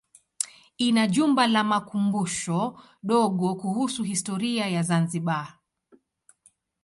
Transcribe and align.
Ina 0.85 1.03
jumba 1.15 1.43
la 1.53 1.61
makumbusho 1.71 2.61
dogo 3.09 3.49
kuhusu 3.61 4.01
historia 4.03 4.65
ya 4.67 4.81
Zanzibar. 4.83 5.47